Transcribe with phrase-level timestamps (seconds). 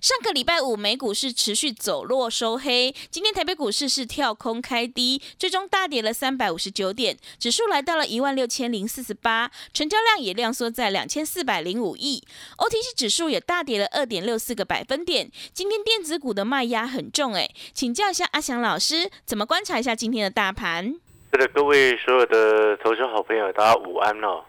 [0.00, 12.24] 上个礼拜五美股是持续走弱收黑，今天台北股市是跳空开低，最终大跌了三百五十九点，指数来到了一万六千零四十八，成交量也量缩在两千四百零五亿
[12.56, 15.30] ，OTC 指数也大跌了二点六四个百分点。
[15.52, 20.94] 今天电子股的卖压很重，哎，请教一下阿翔老师，怎么观察一下今天的大盘？
[21.32, 24.42] 是的，各位所有的投资好朋友，大家午安哦。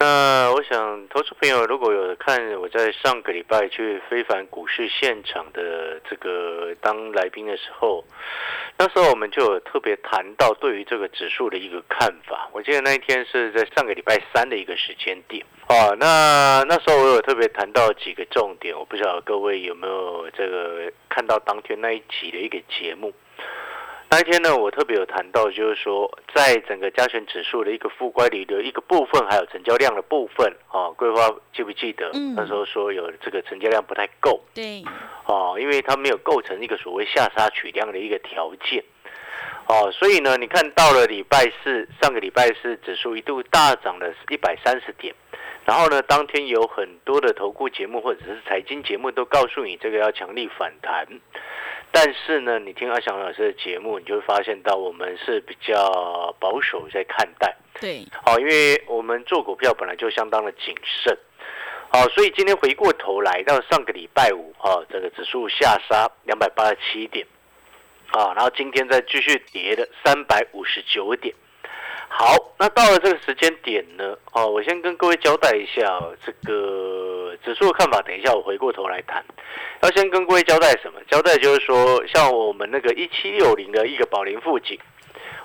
[0.00, 8.04] 那我想，投资朋友如果有看我在上个礼拜去非凡股市现场的这个当来宾的时候，
[8.78, 12.48] 那时候我们就有特别谈到对于这个指数的一个看法。
[12.52, 15.90] 我记得那一天是在上个礼拜三的一个时间点啊。
[15.98, 23.12] 那那时候我有特别谈到几个重点，我不知道各位有没有这个看到当天那一集的一个节目。
[24.10, 32.10] 那一天呢，我特别有谈到，就是说，在整个加权指数的一个负乖离的一个部分，还有成交量的部分，啊，桂花记不记得？
[32.34, 34.82] 那时候说有这个成交量不太够，对，
[35.26, 38.82] 哦，因为它没有构成一个所谓下杀取量的一个条件，
[39.66, 45.14] 哦，所以呢，你看到了礼拜四，上个礼拜四指数一度大涨了一百三十点，
[45.66, 51.06] 然后呢，当天有很多的投顾节目或者是财经节目都告诉你这个要强力反弹。
[51.90, 57.56] 但是呢，你听阿翔老师的节目，你就会发现到我们是比较保守在看待。
[57.80, 61.16] 对，好，因为我们做股票本来就相当的谨慎。
[61.90, 67.26] 好，所以今天回过头来到上个礼拜五，啊，这个指数下杀两百八十七点，
[68.10, 71.34] 啊，然后今天再继续跌的三百五十九点。
[72.10, 75.82] 好，那到了这个时间点呢，哦，我先跟各位交代一下
[76.26, 78.02] 这个指数的看法。
[78.02, 79.24] 等一下我回过头来谈。
[79.82, 81.00] 要先跟各位交代什么？
[81.08, 84.76] 交代就是说，像我们那个一七六零的一个宝林附近，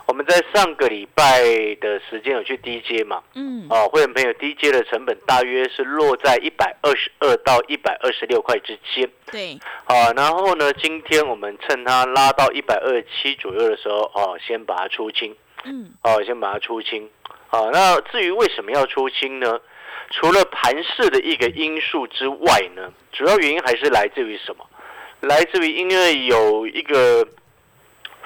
[0.06, 1.42] 我们在上个礼拜
[1.80, 3.22] 的时间有去低阶嘛？
[3.34, 3.66] 嗯。
[3.70, 9.08] 哦，会员朋友低阶的成本大约是落在一百二十二到一百二十六块之间。
[9.30, 9.56] 对。
[9.84, 15.36] 啊，然后呢，今天我们趁它拉到一百二十七左右的时候，哦，先把它出清。
[15.64, 17.08] 嗯，哦，先把它出清，
[17.50, 19.60] 啊，那至于为什么要出清呢？
[20.10, 24.64] 除了盘势的一个因素之外呢，主要原因还是来自于什么？
[25.20, 27.26] 来自于因为有一个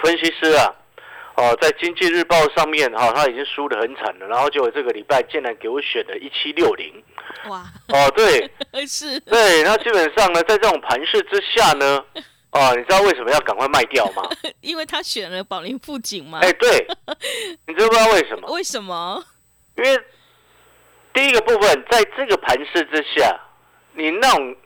[0.03, 0.75] 分析师啊，
[1.37, 6.93] 哦，在经济日报上面哈，他已经输得很惨了，然后就这个礼拜竟然给我选了一七六零，
[7.49, 8.50] 哇，哦，对，
[8.84, 12.05] 是，对，那基本上呢，在这种盘势之下呢。
[12.58, 14.22] 哦，你知道为什么要赶快卖掉吗？
[14.60, 16.41] 因为他选了宝林富锦嘛？
[16.42, 16.86] 哎，对，
[17.69, 18.50] 你知不知道为什么？
[18.52, 19.24] 为什么？
[19.76, 20.00] 因为
[21.12, 23.38] 第一个部分，在这个盘势之下，
[23.94, 24.56] 你那种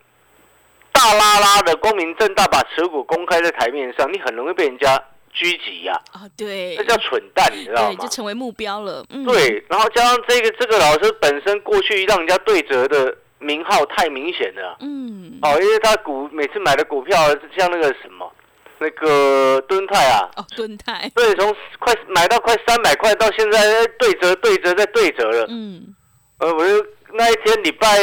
[0.91, 4.97] 大拉拉的光明正大把持股公开在台面上，你很容易被人家
[5.34, 6.00] 狙击呀。
[6.12, 7.98] 啊，对，那叫蠢蛋，你知道吗？
[8.00, 9.04] 就成为目标了。
[9.26, 13.19] 对，然后加上这个这个老师本身过去让人家对折的。
[13.42, 17.19] 名号太明显了，嗯，哦，因为他股每次买的股票
[17.56, 18.32] 像那个什么，
[18.78, 23.60] 那个敦泰啊，哦，敦泰，对，从快买到快三百块，到现在
[23.98, 25.94] 对折对折再对折了，嗯，
[26.38, 27.98] 呃，我就那一天礼拜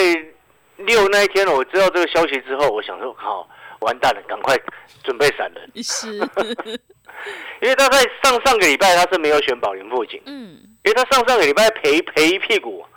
[0.77, 3.47] 六那一天，我知道这个消息之后，我想说，靠，
[3.79, 4.57] 完蛋了，赶快
[5.03, 6.07] 准备闪人，是，
[7.61, 12.88] 因为他在上上个礼拜他是没有选宝林附近，嗯，因为他上上个礼拜赔赔一屁股，嗯。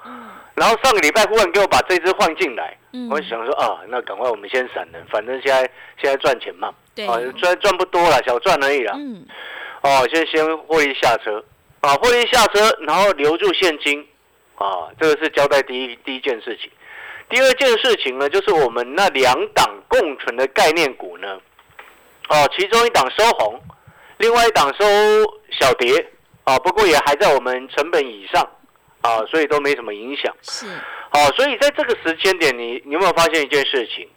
[0.55, 2.77] 然后上个礼拜忽然给我把这只换进来，
[3.11, 5.61] 我想说啊，那赶快我们先闪人，反正现在
[5.97, 6.69] 现在赚钱嘛，
[7.09, 8.93] 啊赚赚不多了，小赚而已啦。
[8.95, 9.25] 嗯，
[9.81, 11.43] 哦，先先获利下车，
[11.81, 14.07] 啊，获利下车，然后留住现金，
[14.57, 16.71] 啊，这个是交代第一第一件事情。
[17.31, 21.39] 第二件事情呢，就是我们那两档共存的概念股呢，
[22.29, 23.59] 哦，其中一档收红，
[24.19, 24.85] 另外一档收
[25.59, 26.11] 小跌，
[26.45, 28.47] 啊，不过也还在我们成本以上。
[29.03, 30.35] 啊，所以都没什么影响。
[30.43, 30.67] 是，
[31.11, 34.09] 好，所以在这个时间点，你你有没有发现一件事情？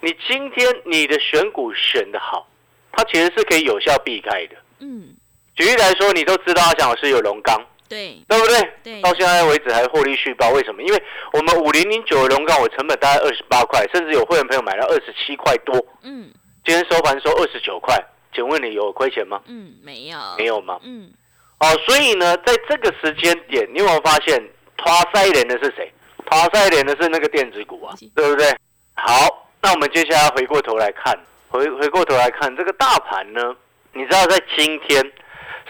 [0.00, 2.46] 你今天你的选股选的好，
[2.92, 4.56] 它其实是可以有效避开的。
[4.80, 5.16] 嗯，
[5.56, 7.58] 举例来说，你都知道阿翔老师有龙钢，
[7.88, 8.70] 对，对不对？
[8.84, 10.82] 对，到现在为止还获利续报，为什么？
[10.82, 11.02] 因为
[11.32, 15.74] 我们五零零九的龙钢，我成本大概二十八块，甚至有会员朋友买了二十七块多。
[16.02, 16.30] 嗯，
[16.64, 17.98] 今天收盘收二十九块，
[18.34, 19.40] 请问你有亏钱吗？
[19.46, 20.78] 嗯，没有，没有吗？
[20.82, 21.10] 嗯。
[21.58, 24.38] 哦，所以呢，在这个时间点，你有没有发现，
[24.76, 25.90] 拖塞连的是谁？
[26.26, 28.46] 拖塞连的是那个电子股啊，对不对？
[28.94, 31.18] 好，那我们接下来回过头来看，
[31.48, 33.56] 回回过头来看这个大盘呢，
[33.92, 35.00] 你知道在今天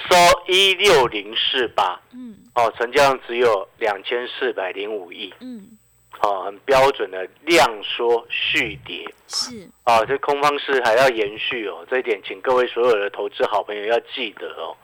[0.08, 0.16] 收
[0.48, 5.78] 一六零四八，嗯哦，成交量只有两千四百零五亿，嗯，
[6.20, 14.76] 哦，很标准的量缩续跌，是，哦，这空方式还要延续哦，这一点请各位所有的投资好朋友要记得哦。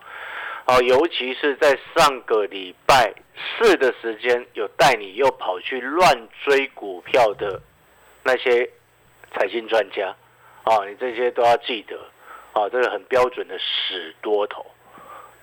[0.65, 3.13] 哦，尤其是在上个礼拜
[3.59, 7.61] 四的时间，有带你又跑去乱追股票的
[8.23, 8.69] 那些
[9.33, 10.15] 财经专家，
[10.63, 11.99] 哦，你这些都要记得，
[12.53, 14.65] 哦，这个很标准的死多头，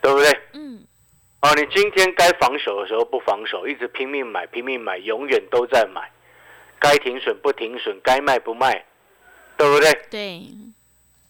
[0.01, 0.31] 对不对？
[0.55, 0.87] 嗯
[1.43, 6.11] 哦，你今天该防守的时候不防守，一直拼命买，拼命买，永远都在买，
[6.79, 8.85] 该停损不停损，该卖不卖，
[9.57, 9.93] 对不对？
[10.11, 10.43] 对，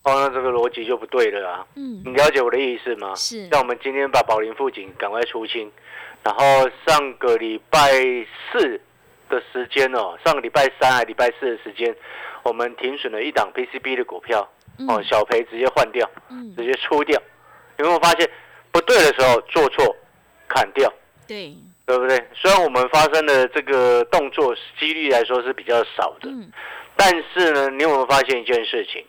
[0.02, 1.66] 哦，那这个逻辑就不对了啊！
[1.76, 3.14] 嗯你了解我的意思吗？
[3.16, 5.70] 是像我们今天把宝林富锦赶快出清，
[6.24, 7.90] 然后上个礼拜
[8.50, 8.80] 四
[9.28, 11.94] 的时间哦，上个礼拜三还礼拜四的时间，
[12.42, 14.40] 我们停损了一档 PCB 的股票，
[14.88, 17.20] 哦，嗯小赔直接换掉，嗯直接出掉。
[17.78, 18.28] 有没有发现
[18.72, 19.96] 不对的时候做错，
[20.48, 20.90] 砍掉，
[21.26, 21.54] 对，
[21.86, 22.16] 对不对？
[22.34, 26.50] 虽然我们发生的这个动作几率来说是比较少的，嗯
[26.96, 29.02] 但是呢，你有没有发现一件事情？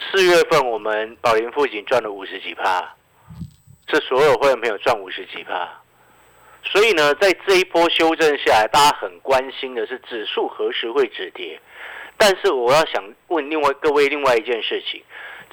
[0.00, 2.94] 四月份我们宝林附近赚了五十几趴，
[3.88, 5.68] 是所有会员朋友赚五十几趴。
[6.64, 11.60] 所以呢，在这一波修正下来，大家很关心的是指数何时会止跌。
[12.16, 15.02] 但是我要想问另外各位另外一件事情：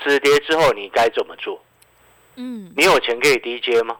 [0.04, 1.64] 止跌之后你该怎么做？
[2.36, 3.98] 嗯你有钱可以低接吗？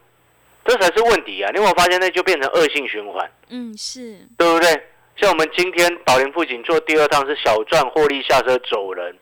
[0.66, 1.50] 这才是问题啊！
[1.52, 3.32] 你有没有发现那就变成恶性循环？
[3.48, 4.70] 嗯是，对不对？
[5.16, 9.18] 像我们今天宝林富锦做第二趟是小赚获利下车走人，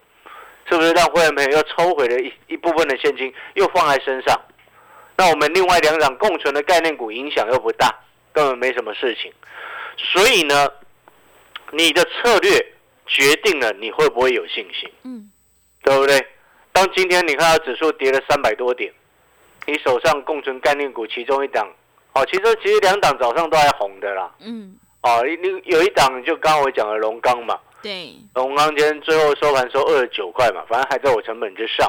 [0.68, 4.40] 是不是让会员朋友又抽回了一一部分的现金，又放在身上？
[5.16, 7.94] 那我们另外两档共存的概念股影响又不大，
[8.32, 9.32] 根本没什么事情。
[9.96, 10.68] 所以呢，
[11.70, 12.66] 你的策略
[13.06, 15.30] 决定了你会不会有信心，嗯
[15.82, 16.26] 对不对？
[16.72, 18.92] 当今天你看到指数跌了三百多点，
[19.66, 21.66] 你手上共存概念股其中一档，
[22.12, 24.30] 哦，其实其实两档早上都还红的啦。
[24.40, 31.88] 嗯哦，你你有一档就刚刚我讲的龙钢嘛，对，龙钢今天最后收盘收二十九块嘛，反正还在我成本之上。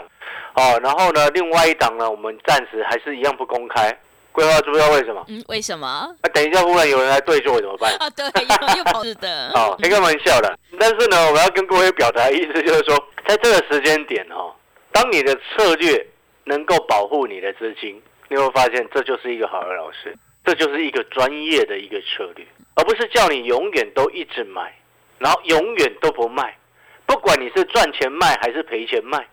[0.54, 3.98] 哦，然后呢，另外一档呢，我们暂时还是一样不公开。
[4.32, 5.26] 规划知不知道为什么？
[5.28, 5.88] 嗯为什么？
[5.88, 7.92] 啊、等一下忽然有人来对坐怎么办？
[7.96, 10.56] 啊对，又 又跑是的，哦，开个玩笑的。
[10.80, 12.96] 但是呢，我要跟各位表达的意思就是说，
[13.28, 14.54] 在这个时间点哦，
[14.92, 16.06] 当你的策略
[16.44, 18.00] 能够保护你的资金，
[18.30, 20.16] 你会发现这就是一个好的老师，
[20.46, 22.46] 这就是一个专业的一个策略，
[22.76, 24.72] 而不是叫你永远都一直买，
[25.20, 26.58] 然后永远都不卖，
[27.06, 29.28] 不管你是赚钱卖还是赔钱卖，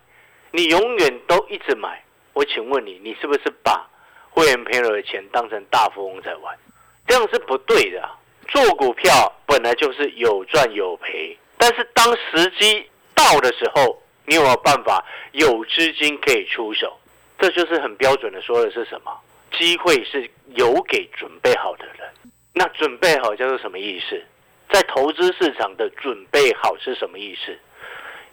[0.51, 2.03] 你永远都一直买。
[2.33, 3.89] 我请问你，你是不是把
[4.31, 6.57] 会员朋友的钱当成大富翁在玩？
[7.07, 8.09] 这样是不对的、
[8.49, 16.99] 做股票本来就是有赚有赔，但是当时机到的时候，你有没有办法有资金可以出手？
[17.39, 19.13] 这就是很标准的说的是什么？
[19.53, 22.09] 机会是有给准备好的人。
[22.53, 24.21] 那准备好叫做什么意思？
[24.73, 27.57] 在投资市场的准备好是什么意思？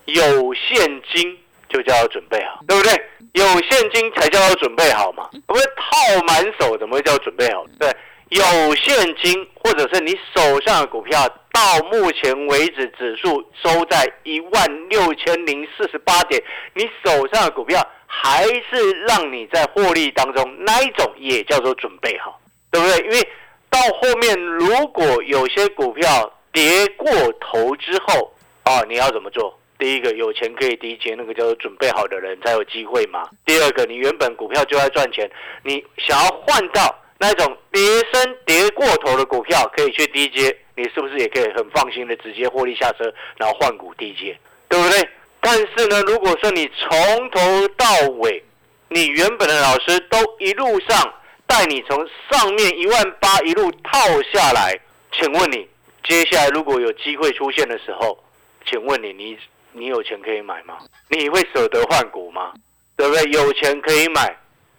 [0.05, 1.37] 有现金
[1.69, 2.93] 就叫做准备好，对不对？
[3.33, 7.65] 有现金才叫做准备好嘛，不是套满手怎么会叫准备好？
[7.79, 7.89] 对，
[8.29, 8.43] 有
[8.75, 22.97] 现金或者是你手上的股票，到目前为止指数收在一万六千零四十八点，你手上的股票还是让你在获利当中，那一种也叫做准备好，对不对？
[23.05, 23.29] 因为
[23.71, 27.09] 到后面如果有些股票跌过
[27.39, 28.31] 头之后，
[28.63, 29.57] 啊，你要怎么做？
[29.79, 33.27] 第一个有钱可以低接，那个叫做准备好的人才有机会嘛。
[33.45, 35.27] 第二个，你原本股票就在赚钱，
[35.63, 37.81] 你想要换到那种跌
[38.13, 44.37] 升跌过头的股票，可以去低接，你是不是也可以很放心的直接获利下车，然后换股低接，
[44.69, 45.09] 对不对？
[45.39, 47.85] 但是呢，如果说你从头到
[48.19, 48.43] 尾，
[48.89, 51.13] 你原本的老师都一路上
[51.51, 51.97] 带你从
[52.31, 53.99] 上面一万八一路套
[54.31, 54.73] 下来，
[55.11, 55.67] 请问你
[56.01, 58.17] 接下来如果有机会出现的时候，
[58.65, 59.37] 请问你你
[59.73, 60.77] 你有钱可以买吗？
[61.09, 62.53] 你会舍得换股吗？
[62.95, 63.29] 对不对？
[63.31, 64.33] 有钱可以买，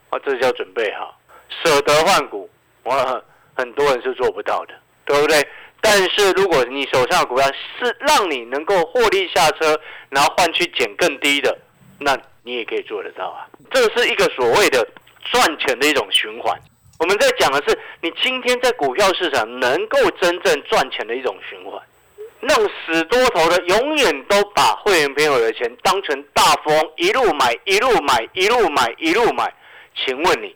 [0.09, 1.15] 啊，这叫准备好。
[1.63, 2.49] 舍得换股，
[2.85, 3.23] 我
[3.55, 4.73] 很多人是做不到的，
[5.05, 5.47] 对不对？
[5.83, 7.47] 但是如果你手上的股票
[7.79, 11.55] 是让你能够获利下车，然后换去捡更低的，
[11.99, 13.45] 那你也可以做得到啊。
[13.71, 14.87] 这是一个所谓的
[15.31, 16.59] 赚钱的一种循环。
[16.99, 21.81] 我们在讲的是，你今天在股票市场能够真正赚钱的一种循环。
[22.45, 29.53] 那种死多头的，永远都把会员朋友的钱当成大风，一路买，一路买，一路买，一路买。
[29.95, 30.55] 请问你，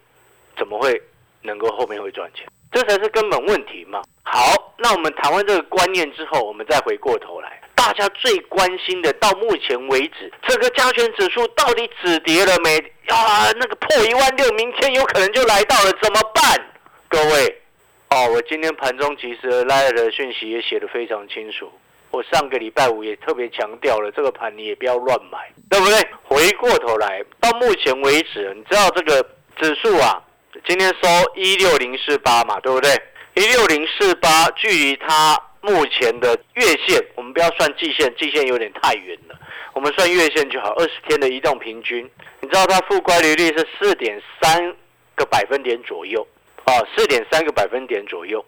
[0.56, 1.00] 怎么会
[1.42, 2.46] 能够后面会赚钱？
[2.72, 4.02] 这才是根本问题嘛。
[4.24, 12.78] 好，那我们谈完这个观念之后，我们再回过头来，大家最关心的，到目前为止，这个加权指数到底止跌了没？
[13.08, 16.66] 啊，那个破一万六，明天有可能就来到了，怎么办？
[17.08, 17.62] 各位，
[18.10, 21.70] 哦，我今天盘中其实来的讯息也写得非常清楚。
[22.10, 25.96] 我上个礼拜五也特别强调了，这个盘你也不要乱买，对不对？
[26.22, 29.22] 回过头来，到目前为止，你知道这个
[29.60, 30.22] 指数啊，
[30.66, 32.90] 今天收一六零四八嘛，对不对？
[33.36, 39.38] 一六零四八，距离它目前的月线，我们不要算季线，季线有点太远了，
[39.74, 40.72] 我们算月线就好。
[40.76, 44.74] 二十天的移动平均，你知道它负乖离率是四点三
[45.14, 46.26] 个百分点左右，
[46.64, 48.42] 啊，四点三个百分点左右，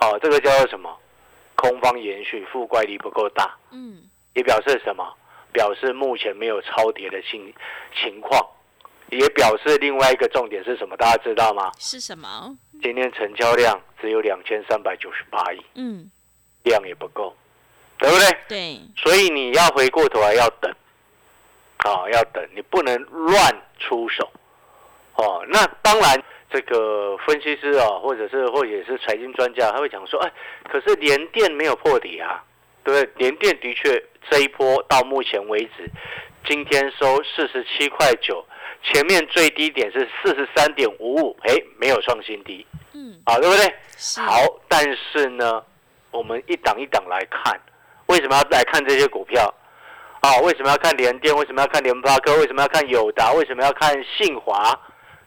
[0.00, 0.98] 哦，这个叫做什么？
[1.54, 3.98] 空方延续，负乖离不够大，嗯，
[4.32, 5.06] 也表示什么？
[5.52, 7.52] 表示目前没有超跌的情
[8.02, 8.40] 情况，
[9.12, 10.96] 也表示另外一个重点是什么？
[10.96, 11.70] 大家知道吗？
[11.78, 12.56] 是什么？
[12.82, 16.10] 今天成交量只有两千三百九十八亿，嗯，
[16.64, 17.34] 量也不够，
[17.98, 18.38] 对不对？
[18.48, 18.80] 对。
[18.96, 20.72] 所以你要回过头来要等，
[21.78, 24.30] 啊，要等，你不能乱出手，
[25.14, 26.22] 哦，那当然。
[26.54, 30.30] 这个分析师啊，或者是或者是财经专家，他会讲说，哎，
[30.70, 32.44] 可是联电没有破底啊，
[32.84, 33.12] 对不对？
[33.16, 35.90] 联电的确这一波到目前为止，
[36.46, 38.44] 今天收四十七块九，
[38.82, 43.66] 前面最低点是四十三点五五，哎，没有创新低，嗯，好，对不对？
[44.24, 45.62] 好，但是呢，
[46.10, 47.60] 我们一档一档来看，
[48.06, 49.52] 为什么要来看这些股票？
[50.20, 51.34] 啊，为什么要看联电？
[51.36, 52.36] 为什么要看联发科？
[52.36, 53.32] 为什么要看友达？
[53.32, 54.72] 为什么要看信华？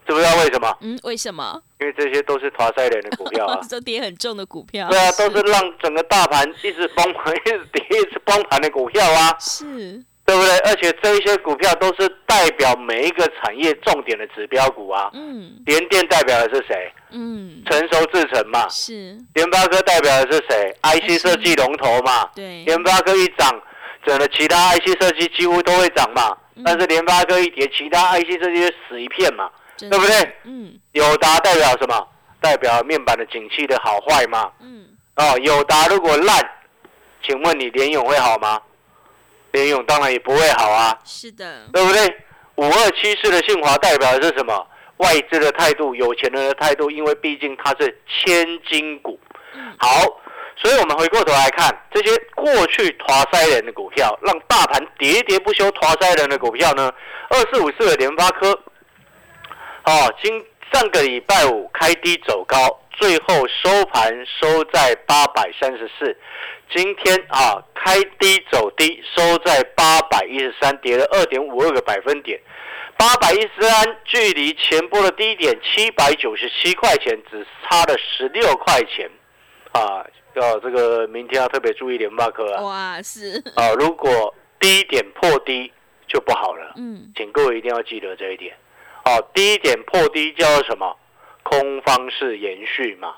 [0.08, 0.78] 知不知道为什么？
[0.82, 1.62] 嗯，为什么？
[1.80, 4.88] 因为这些都是拖塞人的股票啊， 都跌很重的股票。
[4.88, 9.36] 对啊，都是让整个大盘一直崩盘、一直跌、一直崩盘的股票啊。
[9.40, 10.58] 是，对不对？
[10.60, 15.10] 而且这一些股票都是代表每一个产业重点的指标股啊。
[15.13, 15.53] 嗯。
[15.65, 16.91] 联电代表的是谁？
[17.12, 17.62] 嗯。
[17.70, 18.67] 成熟制成嘛。
[18.70, 19.15] 是。
[19.36, 22.27] 联发科代表的是谁？IC 设计龙头嘛。
[22.36, 22.63] 对。
[22.65, 23.62] 联发科一涨，
[24.05, 26.36] 整个其他 IC 设计几乎都会涨嘛。
[26.63, 29.50] 但是联发科一跌，其他 IC 设计就死一片嘛。
[29.77, 30.36] 对不对？
[30.46, 32.08] 嗯，友达代表什么？
[32.39, 34.50] 代表面板的景气的好坏嘛？
[34.62, 34.86] 嗯，
[35.17, 36.50] 哦，友达如果烂，
[37.22, 38.62] 请问你联勇会好吗？
[39.55, 41.00] 联勇当然也不会好啊。
[41.05, 42.17] 是的，对不对？
[42.55, 44.67] 五二七四的信华代表的是什么？
[44.97, 49.19] 外资的态度，有钱人的态度，因为毕竟它是千金股。
[49.77, 50.03] 好，
[50.55, 56.91] 所以我们回过头来看这些过去拖塞人的股票，让大盘喋喋不休拖塞人的股票呢？
[57.29, 58.51] 二四五四的联发科。
[59.85, 62.57] 哦，今上个礼拜五开低走高，
[62.91, 66.17] 最后收盘收在八百三十四。
[66.74, 72.39] 今天啊，开低走低，收在八百一十三，跌了二点五二个百分点。
[72.98, 79.10] 八百一十三距离前波的低点七百九十七块钱，只差了十六块钱。
[79.72, 82.62] 啊，要这个明天要特别注意联发科啊。
[82.62, 85.72] 哇，是啊，如果低点破低
[86.07, 86.74] 就不好了。
[86.77, 88.55] 嗯，请各位一定要记得这一点。
[89.05, 90.95] 哦，低点破低叫什么？
[91.43, 93.13] 空方式延续嘛。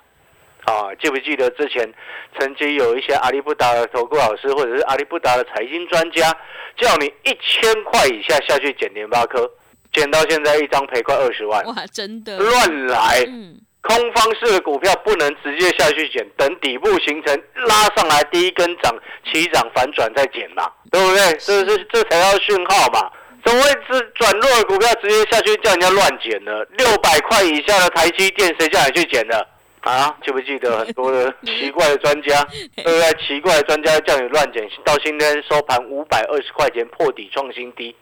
[0.65, 1.89] 啊，记不记得之前
[2.38, 6.29] 曾经有一些阿里不达的投顾老师，或者是阿里不达的财经专家，
[6.75, 9.50] 叫你一千块以下下去捡联发科，
[9.94, 11.63] 捡到现在一张赔快二十万。
[11.67, 13.24] 哇，真的乱来。
[13.25, 18.94] 嗯，空方式的股票不能直接下去捡，等底部形成拉上来第一根涨
[19.32, 21.32] 起涨反转再捡嘛，对不对？
[21.39, 23.10] 这是这才叫讯号嘛。
[23.46, 26.51] 怎么会是转弱的股票直接下去叫人家乱捡呢？
[26.77, 29.48] 六百块以下的台积电谁叫你去捡的
[29.82, 30.13] 啊？
[30.24, 32.44] 记不记得很多的 奇怪的专家，
[32.75, 33.13] 对不对？
[33.25, 37.96] 奇怪的专家叫你乱捡，到今天收盘五百二十块钱破底创新低，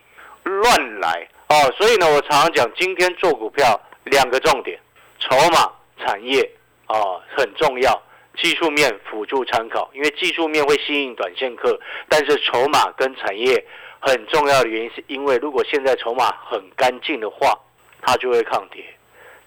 [0.44, 1.72] 乱来哦！
[1.78, 4.80] 所以呢，我常常讲，今天做股票两个重点：
[5.20, 5.70] 筹码、
[6.04, 6.42] 产业
[6.88, 6.96] 啊
[7.38, 8.02] 很重要，
[8.42, 13.64] 技术面辅助参考，因为技术面会吸引短线客，但是筹码跟产业。
[14.06, 17.58] 很重要的原因是因为，如果现在筹码很干净的话，
[18.04, 18.84] 它就会抗跌；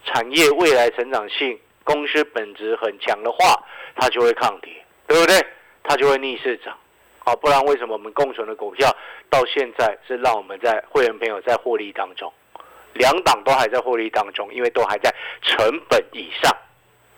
[0.05, 3.55] 产业未来成长性、公司本质很强的话，
[3.95, 4.73] 它就会抗跌，
[5.07, 5.41] 对不对？
[5.85, 6.77] 它就会逆势涨。
[7.21, 8.91] 好，不然为什么我们共存的股票
[9.31, 12.33] 到现在是让我们在会员朋友在获利当中，
[12.95, 16.53] 两档都还在获利当中，因为都还在成本以上。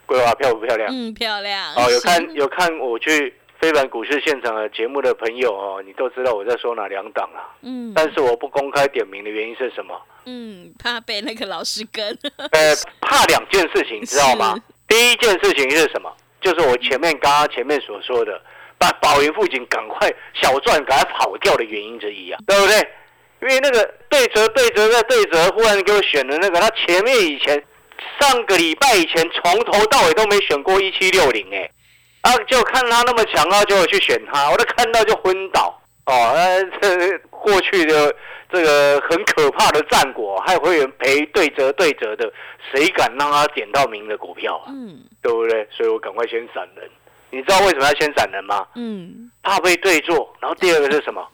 [0.04, 0.90] 规划漂不漂亮？
[0.92, 1.72] 嗯，漂亮。
[1.74, 3.34] 哦，有看 有看我去。
[3.60, 7.52] 非凡股市现场的节目的朋友哦，你都知道我在说哪两档啊？
[7.60, 10.00] 嗯，但是我不公开点名的原因是什么？
[10.24, 12.06] 嗯，怕被那个老师跟。
[12.52, 14.58] 呃，怕两件事情，知道吗？
[14.88, 16.10] 第一件事情是什么？
[16.40, 18.40] 就是我前面刚刚前面所说的，
[18.78, 22.76] 把宝云富锦赶快小赚，赶快跑掉的原因之一啊，对不对？
[23.42, 27.62] 因为那个对折、对折再对折，忽然给我选的那个，他前面以前
[28.18, 31.70] 上个礼拜以前从头到尾都没选过一七六零哎，
[32.22, 36.12] 啊，就看他那么强啊，就去选他，我都看到就昏倒哦。
[36.34, 38.14] 呃，这过去的
[38.52, 42.30] 这个很可怕的战果，还有会员赔对折对折的，
[42.70, 44.66] 谁敢让他点到名的股票啊？
[44.68, 45.66] 嗯，对不对？
[45.70, 46.88] 所以我赶快先闪人。
[47.30, 48.66] 你知道为什么要先闪人吗？
[48.74, 50.34] 嗯，怕被对坐。
[50.40, 51.26] 然后第二个是什么？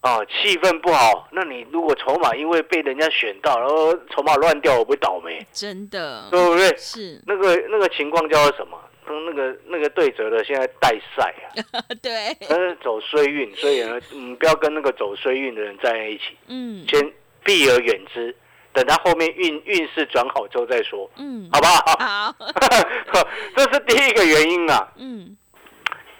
[0.00, 1.28] 啊， 气氛不好。
[1.32, 5.44] 那你如果筹码因为被人家选到，然后筹码乱掉，我不会倒霉？
[5.52, 6.74] 真的，对不对？
[6.78, 8.78] 是那个那个情况叫做什么？
[9.06, 11.34] 那个那个对折的现在带赛
[11.72, 17.12] 啊， 对，呃，走衰运，所以呢，嗯，不要跟那个走衰运的人站在一起，嗯，先
[17.44, 18.34] 避而远之，
[18.72, 21.98] 等他后面运运势转好之后再说，嗯，好不好？
[21.98, 22.34] 好，
[23.56, 25.36] 这是第一个原因啊，嗯，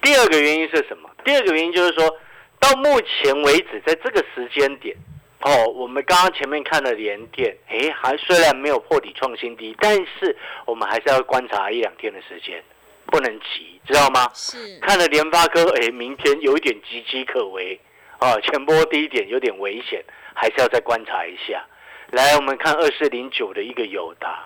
[0.01, 1.09] 第二个原因是什么？
[1.23, 2.17] 第二个原因就是说。
[2.57, 4.95] 到目前为止，在这个时间点，
[5.41, 12.63] 哦，我们刚刚前面看了连电，哎，还虽然没有破底创新低，但是我们还是要观察一两天的时间，
[13.07, 14.29] 不能急，知道吗？
[14.33, 14.79] 是。
[14.79, 17.79] 看了联发科，哎，明天有一点岌岌可危，
[18.19, 21.65] 啊，前波低点有点危险，还是要再观察一下。
[22.11, 24.45] 来，我们看二四零九的一个友达，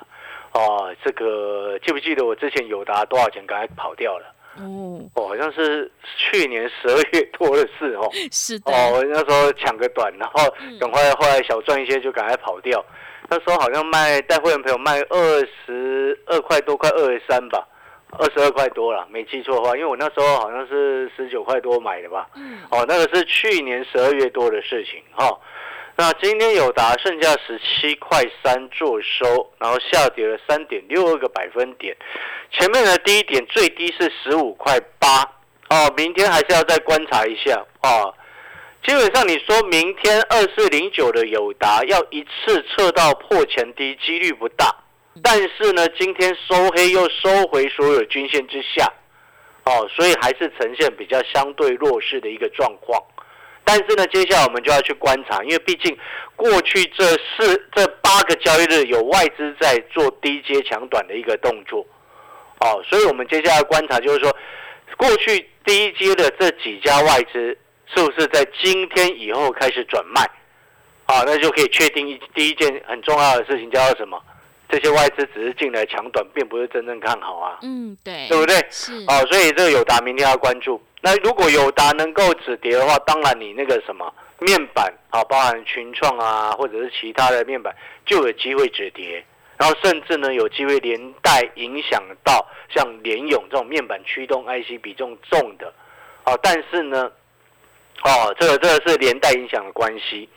[0.54, 3.46] 哦，这个记不记得我之前友达多少钱？
[3.46, 4.36] 刚才跑掉了。
[4.58, 8.10] 哦，哦，好像是去年十二月多的事哦。
[8.32, 8.72] 是的。
[8.72, 10.44] 哦，那时候抢个短，然后
[10.80, 12.84] 赶快后来小赚一些就赶快跑掉。
[13.30, 17.68] 那时候好像卖带会员朋友卖二十二块多，快二十三吧，
[18.18, 22.28] 二十二块多了，没记错的话，因为我那时候好像是十九块多买的吧。
[22.36, 22.60] 嗯。
[22.72, 25.39] 哦，那个是去年十二月多的事情哈。
[25.96, 31.96] 那今天友达剩下十七块三做收，然后下跌了三点六二个百分点。
[32.51, 35.22] 前面的低点最低是十五块八
[35.70, 38.13] 哦，明天还是要再观察一下哦。
[38.82, 44.74] 基本上你说明天二四零九的友达要一次测到破前低，几率不大。
[45.22, 48.86] 但是呢，今天收黑又收回所有均线之下
[49.65, 53.02] 哦，所以还是呈现比较相对弱势的一个状况。
[53.65, 55.95] 但是呢，接下来我们就要去观察，因为毕竟
[56.36, 61.86] 过去这四这八个交易日有外资在做低阶强短的一个动作，
[62.62, 64.36] 哦，所以我们接下来观察就是说，
[64.98, 67.56] 过去低阶的这几家外资
[67.93, 70.24] 是不是在今天以后开始转卖，
[71.06, 74.19] 啊，那就可以确定一第一件很重要的事情叫做什么？
[74.69, 77.58] 这些外资只是进来抢短，并不是真正看好啊。
[77.63, 78.55] 嗯，对，对不对？
[78.69, 78.93] 是。
[79.08, 80.79] 哦，所以这个友达明天要关注。
[81.01, 89.25] 那如果友达能够止跌的话，当然你那个什么面板啊，包含群创啊，或者是其他的面板，就有机会止跌，
[89.58, 95.73] 然后甚至呢有机会连带影响到像联勇这种面板驱动 IC 比重重的，
[96.25, 97.12] 哦，但是呢，
[98.03, 100.29] 哦，这个这个是连带影响的关系。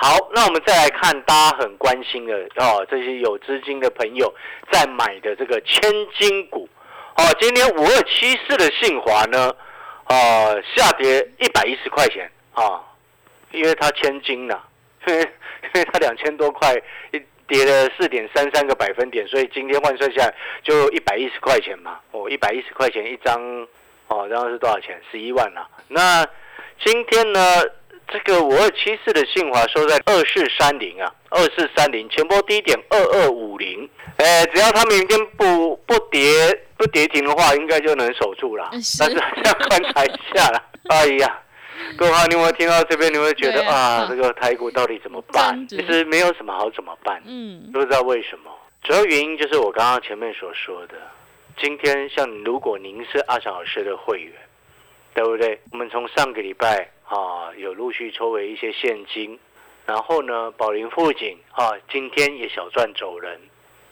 [0.00, 4.32] 好，那我们再来看大家很关心的哦，这些有资金的朋友
[4.70, 6.68] 在买的这个千金股，
[7.16, 9.52] 哦，今天五二七四的信华呢？
[10.04, 12.80] 啊，下跌一百一十块钱啊，
[13.50, 14.62] 因为它千金呐，
[15.08, 16.72] 因 为因为它两千多块，
[17.10, 20.32] 一跌了四点三三个百分点，所以今天换算下来
[20.62, 21.98] 就一百一十块钱嘛。
[22.12, 23.66] 哦，一百一十块钱一张，
[24.06, 25.02] 哦，然后是多少钱？
[25.10, 25.68] 十一万啊。
[25.88, 26.24] 那
[26.84, 27.40] 今天呢，
[28.12, 36.64] 这个五二七四的信华收在二四三零啊，二四三零前波低点二二五零，哎，只要它明天不不跌。
[36.78, 38.70] 不跌停的话，应该就能守住了。
[38.70, 40.64] 但是要观察一下啦。
[40.90, 41.42] 哎呀，
[41.96, 43.12] 各位，你有没有听到这边？
[43.12, 45.66] 你会觉得啊，这个台股到底怎么办？
[45.66, 47.20] 其实没有什么好怎么办。
[47.26, 48.52] 嗯，不知道为什么。
[48.84, 50.94] 主要原因就是我刚刚前面所说的。
[51.60, 54.32] 今天像如果您是阿翔老师的会员，
[55.14, 55.60] 对不对？
[55.72, 59.38] 我们从上个礼拜啊，有陆续抽回一些现金，
[59.86, 63.40] 然后呢，宝林富锦啊，今天也小赚走人。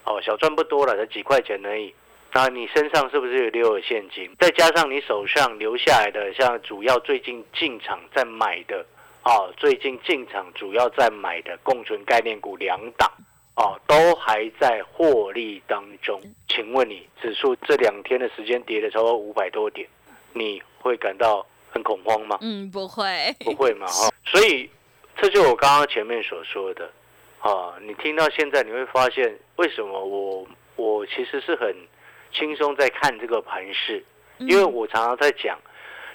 [0.04, 1.92] 哦，小赚不多了，才几块钱而已。
[2.32, 4.30] 那你身上是不是有留有现金？
[4.38, 8.84] 再加上你手上留下来的，像主要最近进场在买的，
[9.24, 13.10] 哦，最近进场主要在买的共存概念股两档，
[13.56, 16.20] 哦，都还在获利当中。
[16.46, 19.88] 请问你指数这两天的时间跌了超过五百多点，
[20.34, 22.38] 你会感到很恐慌吗？
[22.40, 24.08] 嗯，不会，不会嘛，哈。
[24.24, 24.70] 所以
[25.16, 26.90] 这就我刚刚前面所说的，
[27.40, 31.74] 啊，你听到现在你会发现，为什么我我其实是很。
[32.32, 34.04] 轻松在看这个盘势，
[34.38, 35.58] 因为我常常在讲，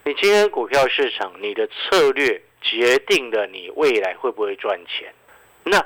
[0.03, 5.11] 你今天股票市场，你的策略决定了你未来会不会赚钱。
[5.63, 5.83] 那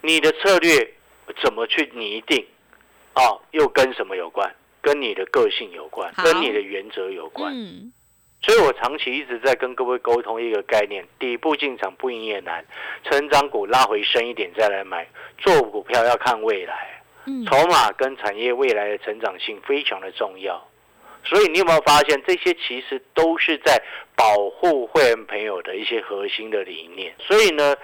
[0.00, 0.94] 你的策略
[1.42, 2.46] 怎么去拟定？
[3.14, 4.54] 啊，又跟什么有关？
[4.80, 7.52] 跟你的个性有关，跟你的原则有关。
[8.44, 12.62] 所以我长期一直在跟各位沟通一个概念：底部进场不营业难，
[13.02, 17.02] 成长股拉回深一点再来买，做股票要看未来。
[17.24, 20.62] 嗯，筹码跟产业未来的成长性非常的重要。
[21.24, 23.82] 所以你有没有发现，这些其实都是在
[24.14, 27.14] 保护会员朋友的一些核心的理念。
[27.18, 27.74] 所以呢，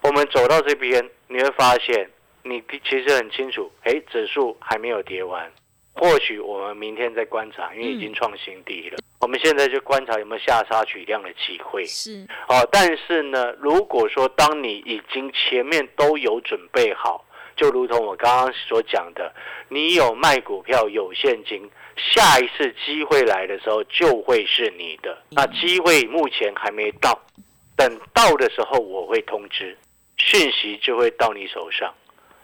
[0.00, 2.08] 我们走到这边，你会发现，
[2.44, 5.50] 你其实很清楚，哎，指数还没有跌完，
[5.94, 8.98] 或许我们明天再观察，因为已经创新低了。
[9.20, 11.84] 我们现在就观察有没有下杀取量的机会。
[11.86, 17.24] 是，哦，但是呢，如果说当你已经前面都有准备好，
[17.56, 19.32] 就如同我刚刚所讲的，
[19.68, 25.16] 你有卖股票，有现金，下一次机会来的时候就会是你的。
[25.30, 27.18] 那机会目前还没到，
[27.76, 29.78] 等到的时候我会通知，
[30.18, 31.94] 讯息就会到你手上。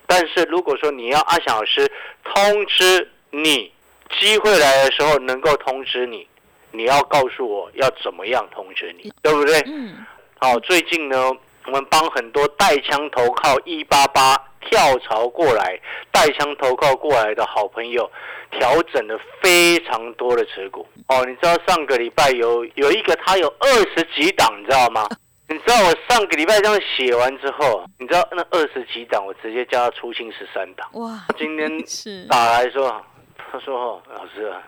[0.07, 1.87] 但是如果说你要阿翔老师
[2.25, 3.73] 通知你，
[4.19, 6.27] 机会来的时候能够通知你，
[6.73, 9.61] 你要告诉我要怎么样通知你，对不对？
[9.67, 10.05] 嗯，
[10.39, 11.31] 好，最近呢，
[11.67, 15.79] 我们帮很多带枪投靠一八八跳槽过来、
[16.11, 18.11] 带枪投靠过来的好朋友，
[18.51, 20.87] 调整了非常多的持股。
[21.09, 25.09] 哦，你知道上个礼拜有有一个他有二十几档，你知道吗？
[25.49, 30.89] 你知道我上个礼拜这样写完之后，你知道那二十几档，我直接叫他出清十三档。
[30.93, 33.05] 哇，今天是，打来说，
[33.51, 34.63] 他说：“哦，老师啊，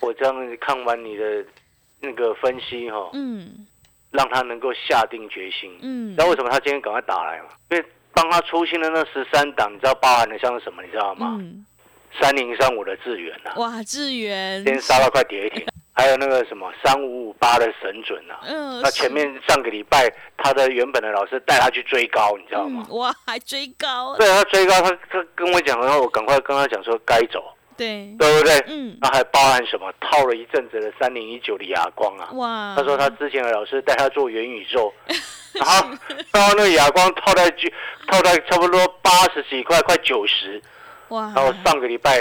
[0.00, 1.44] 我这样看完你的
[2.00, 3.66] 那个分析哈、哦，嗯
[4.10, 5.76] 让他能够下定决心。
[5.82, 7.48] 嗯你知道为什么他今天赶快打来吗？
[7.70, 10.82] 因为帮他出清的那十三档，你知道包含的像是什么？
[10.82, 11.36] 你知道吗？
[11.40, 11.64] 嗯，
[12.20, 15.66] 三零三五的智源啊，哇，智源今，天杀到快跌停。
[15.98, 22.86] 还有那个什么三五五八的神准啊，嗯，那前面上个礼拜他的原本的老师带他去追高，你知道吗？
[22.88, 28.64] 嗯，哇，还追高，对他追高，他他跟我讲，然后我赶快跟他讲说该走，对，对不对？
[28.66, 29.90] 嗯，那还包含什么？
[30.00, 34.92] 套了一阵子的三零一九的哑光啊，哇，他说他之前的老师带他做元宇宙，
[35.54, 35.88] 然 后
[36.32, 37.70] 然后那个哑光套在就
[38.08, 40.60] 套在差不多八十几块，快九十。
[41.08, 42.20] 哇，然后上个礼拜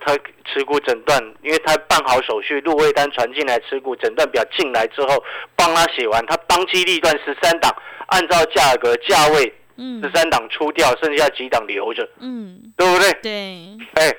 [0.00, 5.22] 他持股诊断，因为他办好手续，入位单传进来，持股诊断表进来之后，
[5.54, 7.74] 帮他写完，他当机立断十三档，
[8.08, 13.12] 按照价格价位嗯十三档出掉，剩下几档留着，嗯，对不对？
[13.22, 14.16] 对，哎，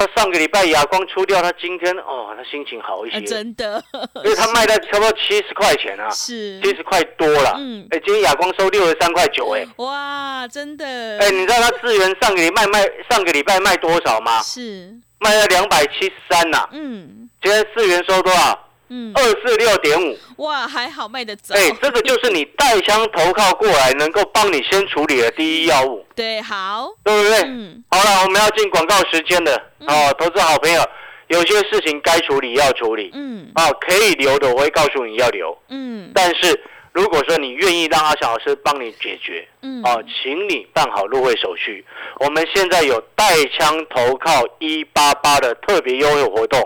[0.00, 3.84] 他上个礼拜哑光出掉，他今天哦，他心情好一些，啊，真的。
[4.24, 6.58] 因为他卖到差不多七十块钱啊， 是。
[6.62, 7.54] 七十块多了。
[7.58, 7.86] 嗯。
[7.90, 10.86] 哎，今天哑光收六十三块九，哎，哇，真的，
[11.18, 14.40] 哎，你知道他资源上个礼拜卖上个礼拜卖多少吗？
[14.42, 17.28] 是，卖了两百七十三呐，嗯。
[17.42, 18.69] 今天资源收多少？
[18.90, 20.18] 嗯，二四六点五。
[20.44, 27.40] 哇，还好卖得早，哎，这个就是你带枪投靠过来，能够帮你先处理的第一要务，对，好，对不对？
[27.44, 27.82] 嗯。
[27.90, 29.88] 好了，我们要进广告时间了嗯。
[29.88, 30.82] 哦，投资好朋友，
[31.28, 33.50] 有些事情该处理要处理，嗯。
[33.54, 36.10] 哦，可以留的我会告诉你要留，嗯。
[36.14, 36.60] 但是
[36.92, 41.84] 如果说你愿意让阿翔老师帮你解决，嗯，哦，请你办好入会手续。
[42.18, 43.24] 我们现在有带
[43.56, 46.60] 枪投靠一八八的特别优惠活动，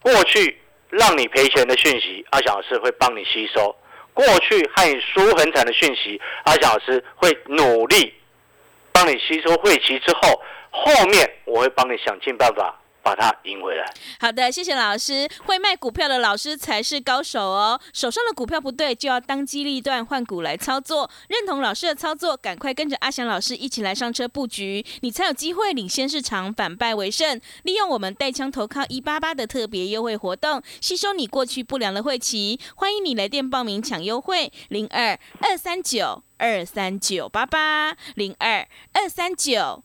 [0.00, 0.56] 过去
[0.96, 3.74] 让你赔钱的讯息，阿翔老师会帮你吸收；
[4.12, 8.14] 过去害你输很惨的讯息，阿翔老师会努力
[8.92, 13.84] 帮你吸收汇集之后，后面我会帮你想尽办法把它赢回来。
[14.18, 15.28] 好的，谢谢老师。
[15.44, 17.78] 会卖股票的老师才是高手哦。
[17.92, 21.10] 手上的股票不对，就要当机立断换股来操作。
[21.28, 27.38] 认同老师的操作，赶快跟着阿翔老师一起来上车布局，你才有机会领先市场，反败为胜。
[27.64, 32.58] 利用我们带枪投靠一八八的特别优惠活动，吸收你过去不良的晦气。
[32.74, 39.84] 欢迎你来电报名抢优惠，零二二三九二三九八八零二二三九。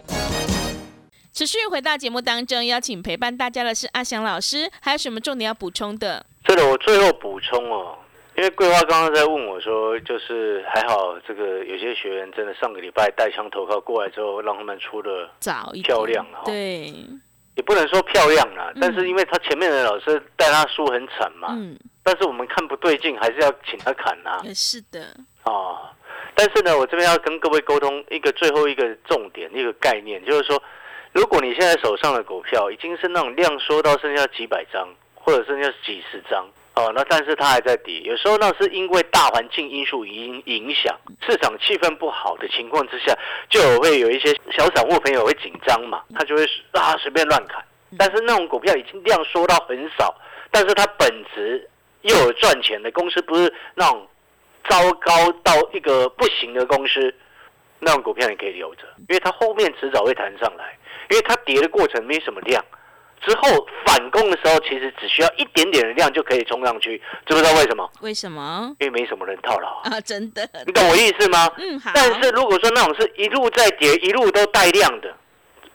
[1.33, 6.25] 持续回到节目当中，邀请陪伴大家的是阿翔老师，还有什么重点要补充的？
[6.43, 7.97] 这个我最后补充哦，
[8.35, 16.93] 因为桂花刚刚在问我说，就是还好这个有些学员真的上个礼拜带枪投靠过来之后，让他们出的早一点漂亮哈、哦，对，
[17.55, 18.79] 也不能说漂亮啦，嗯。
[18.81, 25.15] 但是因为他前面的老师带他输很惨嘛，嗯，但是我们看不对劲，还是要请他砍啊，也是的，
[25.45, 25.79] 哦，
[26.35, 30.61] 但是呢，我这边要跟各位沟通一个最后一个重点，一个概念，就是说，
[31.13, 36.45] 如果你现在手上的股票已经是那种量缩到剩下几百张，或者剩下几十张。
[36.73, 43.13] 哦，那但是它还在跌，有时候那是因为大环境因素影影响，市场气氛不好的情况之下，
[43.49, 47.61] 就会有一些小散户朋友会紧张嘛，他就会啊随便乱砍。
[47.97, 50.15] 但是那种股票已经量缩到很少，
[50.49, 51.69] 但是它本质
[52.03, 54.07] 又有赚钱的公司，不是那种
[54.69, 57.13] 糟糕到一个不行的公司，
[57.83, 60.77] 那种股票你可以留着，因为它后面迟早会弹上来，
[61.09, 62.63] 因为它跌的过程没什么量。
[63.23, 67.87] 之后反攻的时候，其实只需要一点点的量就可以冲上去，知不知道为什么？
[68.01, 68.75] 为什么？
[68.79, 70.01] 因为没什么人套牢啊！
[70.01, 71.47] 真的，你懂我意思吗？
[71.59, 71.91] 嗯，好。
[71.93, 75.15] 但是如果说那种是一路在跌，一路都带量的，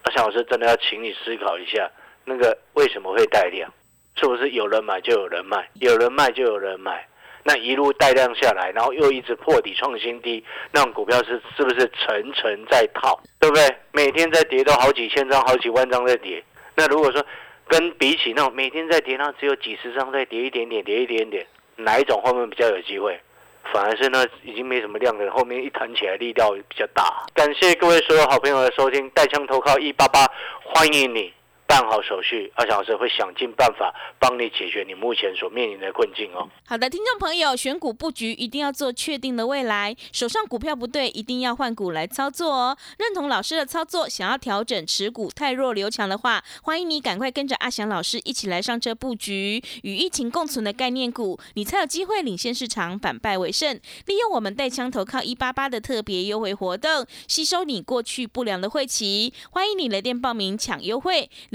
[0.03, 1.89] 阿翔老师真的要请你思考一下，
[2.25, 3.73] 那个为什么会带量？
[4.17, 7.07] 是不是有人买就有人卖，有人卖就有人买？
[7.47, 13.19] 那一路带量下来，然后又一直破底创新低，那种股票是是不是层层在套？
[13.39, 13.63] 对不对？
[13.93, 16.43] 每天在跌，都好几千张、好几万张在跌。
[16.75, 17.25] 那如果说
[17.69, 23.19] 跟比起那种每天在跌，那只有几十张在跌一点点，跌一点点，哪一种后面比较有机会？
[23.73, 27.25] 反而是那已经没什么量的，后面一弹起来力道比较大。
[27.35, 30.27] 感谢各位所有好朋友的收听，带枪投靠一八八，
[30.65, 31.33] 欢迎你。
[31.67, 36.49] 办好手续，阿翔老师会想尽办法帮你解决你目前所面临的困境哦。
[36.67, 42.77] 好的，听众朋友，选股布局一定要做确定的未来，手上股票不对，一定要换股来操作哦。
[42.99, 53.79] 认同老师的操作，想要调整持股太弱留强的话，欢迎你赶快跟着阿翔老师一起来上车布局与疫情共存的概念股，你才有机会领先市场，反败为胜。
[54.07, 61.29] 利用我们带枪投靠一八八的特别优惠活动，吸收你过去不良的晦气，欢迎你来电报名抢优惠。